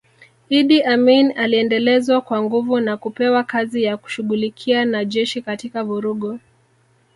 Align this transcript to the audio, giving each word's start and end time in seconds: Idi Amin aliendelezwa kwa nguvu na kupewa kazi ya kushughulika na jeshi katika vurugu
Idi 0.49 0.81
Amin 0.83 1.31
aliendelezwa 1.37 2.21
kwa 2.21 2.41
nguvu 2.41 2.79
na 2.79 2.97
kupewa 2.97 3.43
kazi 3.43 3.83
ya 3.83 3.97
kushughulika 3.97 4.85
na 4.85 5.05
jeshi 5.05 5.41
katika 5.41 5.83
vurugu 5.83 6.39